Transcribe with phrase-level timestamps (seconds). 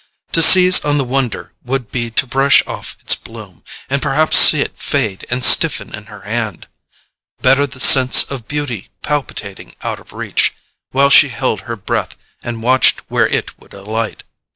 [0.31, 4.59] To seize on the wonder would be to brush off its bloom, and perhaps see
[4.59, 6.67] it fade and stiffen in her hand:
[7.43, 10.55] better the sense of beauty palpitating out of reach,
[10.89, 14.23] while she held her breath and watched where it would alight.